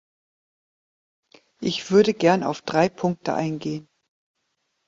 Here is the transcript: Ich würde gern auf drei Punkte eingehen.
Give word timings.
Ich 1.59 1.91
würde 1.91 2.15
gern 2.15 2.41
auf 2.41 2.63
drei 2.63 2.89
Punkte 2.89 3.35
eingehen. 3.35 3.87